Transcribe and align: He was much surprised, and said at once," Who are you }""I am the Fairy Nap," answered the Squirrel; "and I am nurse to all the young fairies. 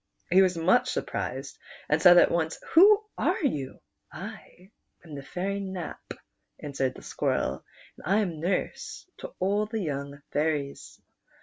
He 0.31 0.41
was 0.41 0.57
much 0.57 0.89
surprised, 0.89 1.59
and 1.87 2.01
said 2.01 2.17
at 2.17 2.31
once," 2.31 2.59
Who 2.73 3.03
are 3.19 3.45
you 3.45 3.79
}""I 4.11 4.71
am 5.05 5.13
the 5.13 5.21
Fairy 5.21 5.59
Nap," 5.59 6.15
answered 6.59 6.95
the 6.95 7.03
Squirrel; 7.03 7.63
"and 7.97 8.05
I 8.07 8.21
am 8.21 8.39
nurse 8.39 9.05
to 9.19 9.35
all 9.37 9.67
the 9.67 9.79
young 9.83 10.19
fairies. 10.31 10.99